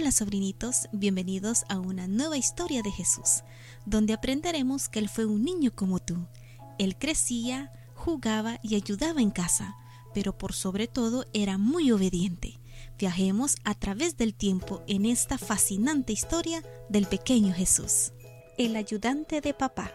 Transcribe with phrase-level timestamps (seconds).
[0.00, 3.42] Hola sobrinitos, bienvenidos a una nueva historia de Jesús,
[3.84, 6.24] donde aprenderemos que Él fue un niño como tú.
[6.78, 9.74] Él crecía, jugaba y ayudaba en casa,
[10.14, 12.60] pero por sobre todo era muy obediente.
[12.96, 18.12] Viajemos a través del tiempo en esta fascinante historia del pequeño Jesús.
[18.56, 19.92] El ayudante de papá.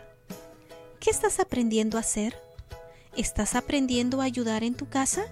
[0.99, 2.35] ¿Qué estás aprendiendo a hacer?
[3.15, 5.23] ¿Estás aprendiendo a ayudar en tu casa?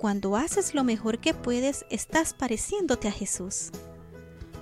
[0.00, 3.68] Cuando haces lo mejor que puedes, estás pareciéndote a Jesús.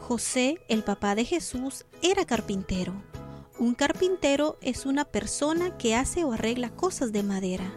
[0.01, 2.93] José, el papá de Jesús, era carpintero.
[3.57, 7.73] Un carpintero es una persona que hace o arregla cosas de madera.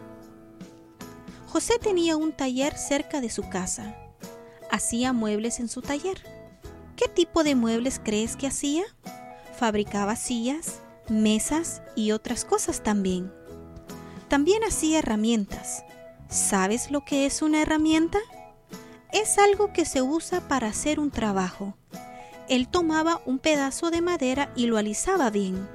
[1.49, 3.95] José tenía un taller cerca de su casa.
[4.71, 6.19] Hacía muebles en su taller.
[6.95, 8.85] ¿Qué tipo de muebles crees que hacía?
[9.55, 13.31] Fabricaba sillas, mesas y otras cosas también.
[14.29, 15.83] También hacía herramientas.
[16.31, 18.19] ¿Sabes lo que es una herramienta?
[19.11, 21.75] Es algo que se usa para hacer un trabajo.
[22.47, 25.67] Él tomaba un pedazo de madera y lo alisaba bien.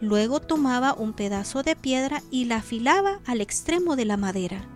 [0.00, 4.68] Luego tomaba un pedazo de piedra y la afilaba al extremo de la madera.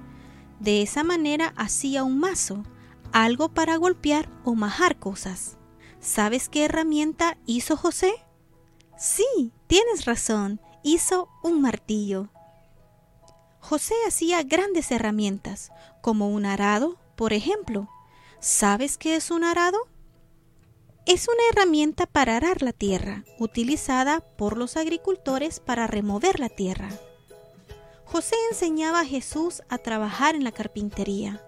[0.60, 2.62] De esa manera hacía un mazo,
[3.10, 5.56] algo para golpear o majar cosas.
[5.98, 8.12] ¿Sabes qué herramienta hizo José?
[8.96, 12.28] Sí, tienes razón, hizo un martillo.
[13.66, 17.88] José hacía grandes herramientas, como un arado, por ejemplo.
[18.38, 19.78] ¿Sabes qué es un arado?
[21.06, 26.90] Es una herramienta para arar la tierra, utilizada por los agricultores para remover la tierra.
[28.04, 31.42] José enseñaba a Jesús a trabajar en la carpintería.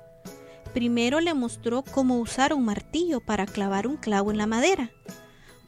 [0.72, 4.90] Primero le mostró cómo usar un martillo para clavar un clavo en la madera.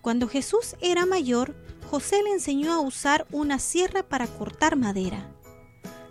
[0.00, 1.54] Cuando Jesús era mayor,
[1.90, 5.34] José le enseñó a usar una sierra para cortar madera.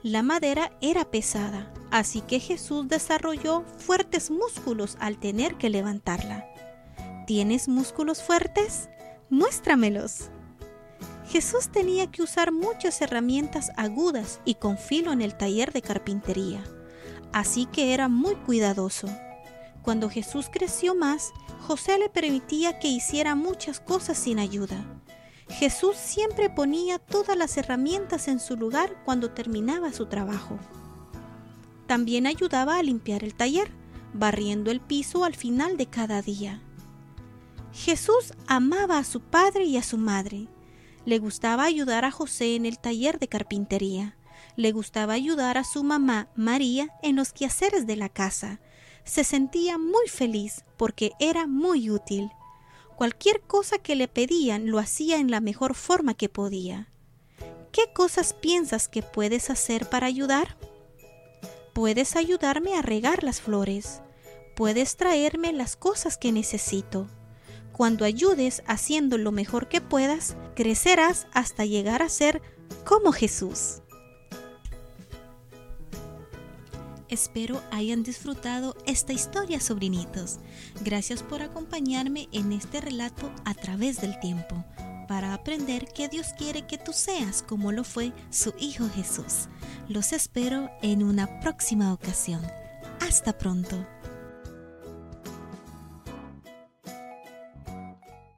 [0.03, 6.45] La madera era pesada, así que Jesús desarrolló fuertes músculos al tener que levantarla.
[7.25, 8.89] ¿Tienes músculos fuertes?
[9.31, 10.29] Muéstramelos.
[11.29, 16.63] Jesús tenía que usar muchas herramientas agudas y con filo en el taller de carpintería,
[17.33, 19.09] así que era muy cuidadoso.
[19.81, 24.85] Cuando Jesús creció más, José le permitía que hiciera muchas cosas sin ayuda.
[25.49, 30.59] Jesús siempre ponía todas las herramientas en su lugar cuando terminaba su trabajo.
[31.87, 33.71] También ayudaba a limpiar el taller,
[34.13, 36.61] barriendo el piso al final de cada día.
[37.71, 40.47] Jesús amaba a su padre y a su madre.
[41.05, 44.17] Le gustaba ayudar a José en el taller de carpintería.
[44.55, 48.59] Le gustaba ayudar a su mamá María en los quehaceres de la casa.
[49.05, 52.31] Se sentía muy feliz porque era muy útil.
[52.97, 56.91] Cualquier cosa que le pedían lo hacía en la mejor forma que podía.
[57.71, 60.57] ¿Qué cosas piensas que puedes hacer para ayudar?
[61.75, 64.01] Puedes ayudarme a regar las flores.
[64.55, 67.07] Puedes traerme las cosas que necesito.
[67.71, 72.41] Cuando ayudes haciendo lo mejor que puedas, crecerás hasta llegar a ser
[72.83, 73.83] como Jesús.
[77.09, 80.39] Espero hayan disfrutado esta historia, sobrinitos.
[80.83, 84.65] Gracias por acompañarme en este relato a través del tiempo,
[85.07, 89.47] para aprender que Dios quiere que tú seas como lo fue su Hijo Jesús.
[89.87, 92.41] Los espero en una próxima ocasión.
[92.99, 93.85] Hasta pronto.